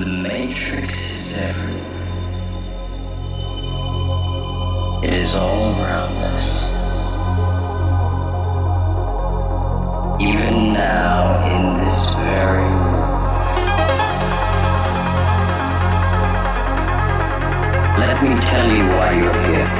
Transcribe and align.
The 0.00 0.06
Matrix 0.06 1.10
is 1.10 1.36
everywhere. 1.36 1.84
It 5.04 5.12
is 5.12 5.36
all 5.36 5.74
around 5.78 6.16
us. 6.32 6.72
Even 10.22 10.72
now, 10.72 11.44
in 11.54 11.84
this 11.84 12.14
very 12.14 12.70
moment. 12.80 13.18
Let 17.98 18.22
me 18.22 18.40
tell 18.40 18.68
you 18.74 18.84
why 18.96 19.12
you're 19.20 19.40
here. 19.50 19.70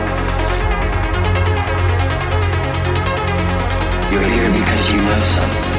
You're 4.13 4.29
here 4.31 4.51
because 4.53 4.93
you 4.93 5.01
know 5.01 5.23
something. 5.23 5.70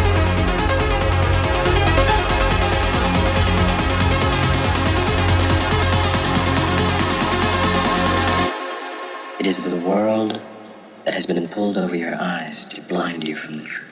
It 9.41 9.47
is 9.47 9.65
the 9.65 9.75
world 9.75 10.39
that 11.03 11.15
has 11.15 11.25
been 11.25 11.47
pulled 11.47 11.75
over 11.75 11.95
your 11.95 12.13
eyes 12.13 12.63
to 12.65 12.81
blind 12.83 13.27
you 13.27 13.35
from 13.35 13.57
the 13.57 13.63
truth. 13.63 13.90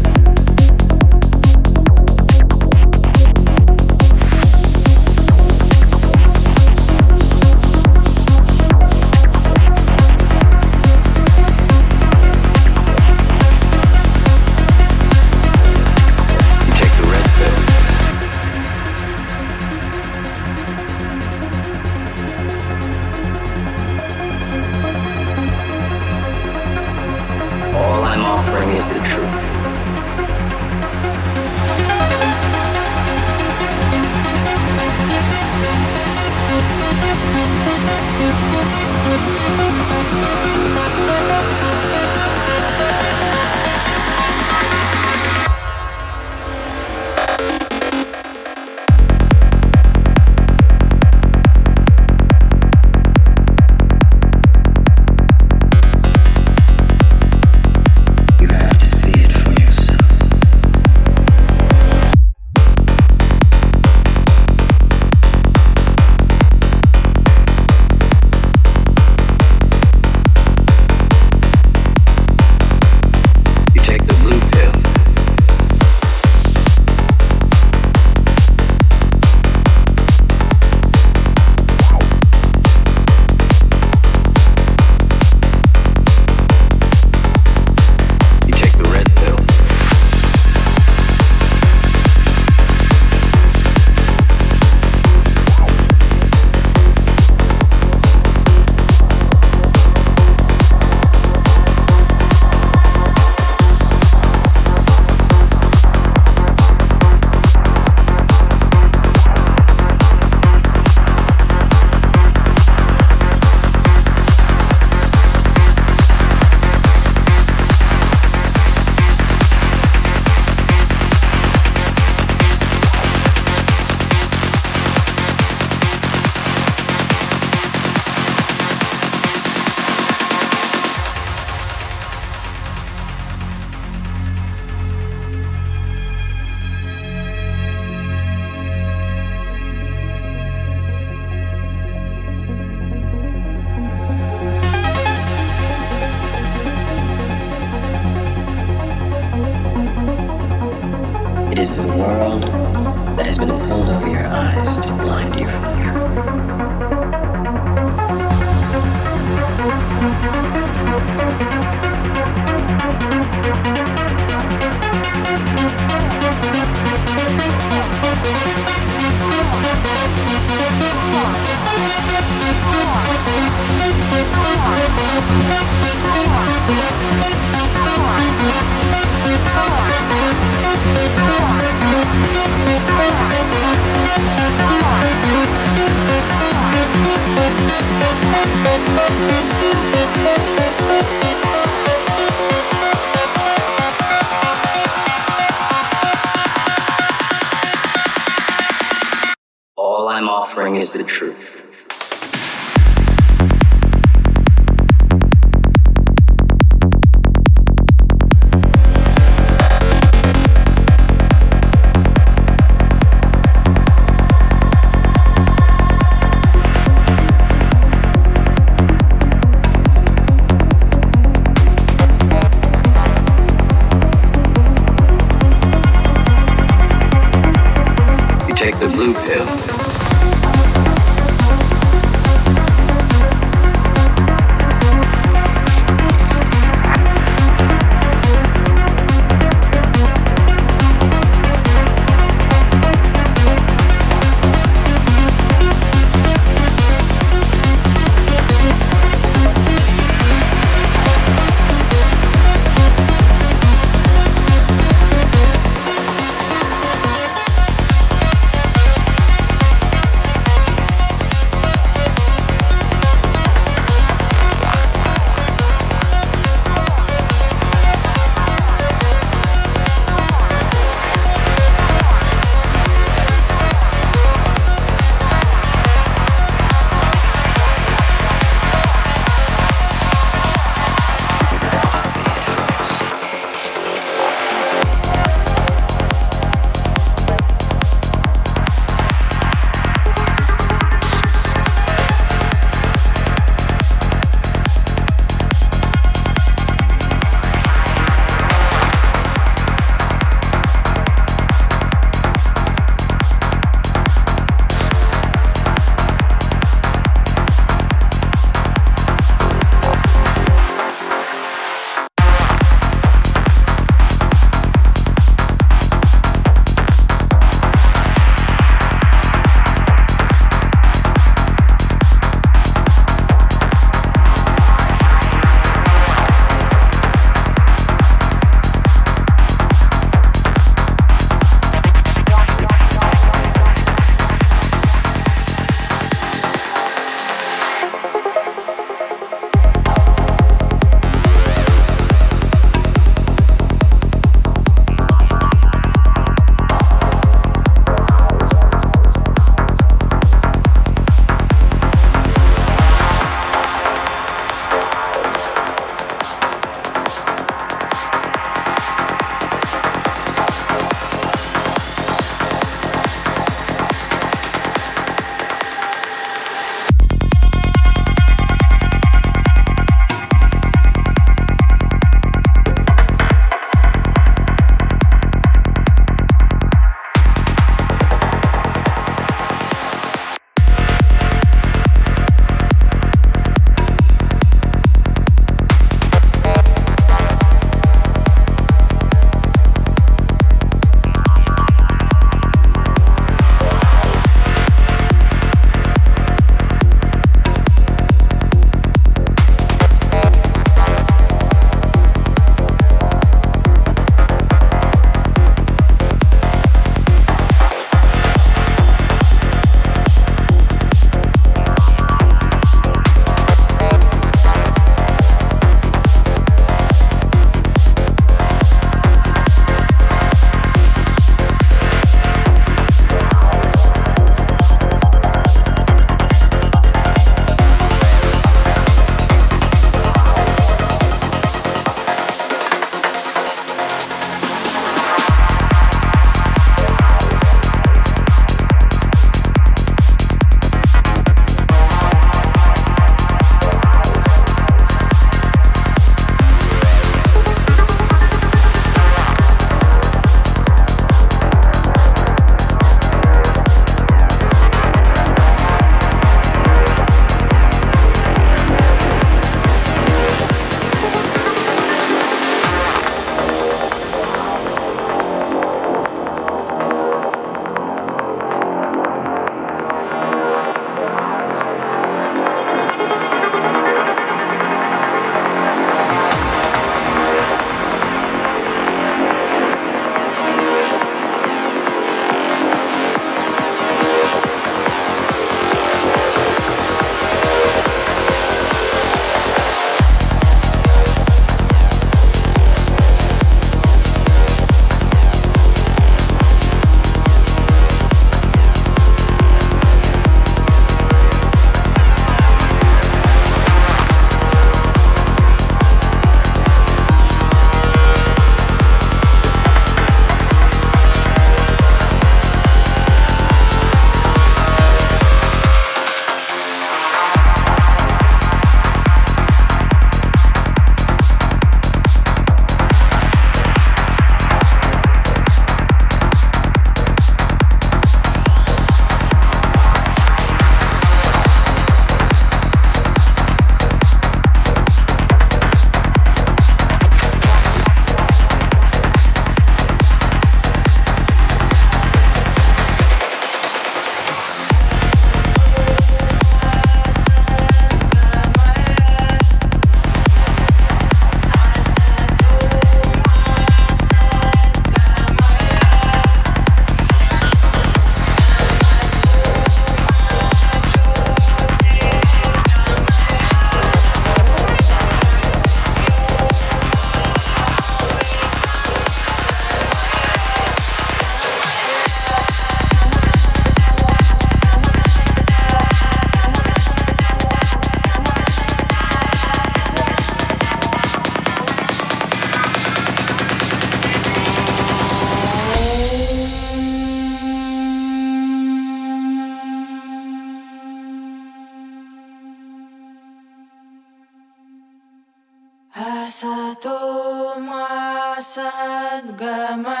My. 599.41 600.00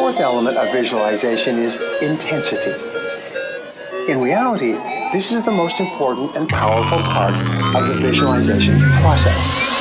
Fourth 0.00 0.18
element 0.18 0.56
of 0.56 0.72
visualization 0.72 1.58
is 1.58 1.76
intensity. 2.00 2.72
In 4.10 4.18
reality, 4.18 4.72
this 5.12 5.30
is 5.30 5.42
the 5.42 5.50
most 5.50 5.78
important 5.78 6.34
and 6.36 6.48
powerful 6.48 7.00
part 7.00 7.34
of 7.76 7.86
the 7.86 8.00
visualization 8.00 8.80
process. 9.02 9.79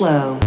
Flow. 0.00 0.39